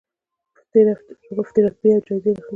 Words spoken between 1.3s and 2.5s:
مفتې رتبې او جایزې اخلي.